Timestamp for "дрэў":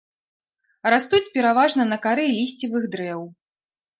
2.95-3.21